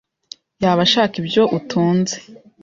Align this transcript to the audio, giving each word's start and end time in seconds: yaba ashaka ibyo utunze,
yaba 0.61 0.81
ashaka 0.87 1.13
ibyo 1.21 1.43
utunze, 1.57 2.15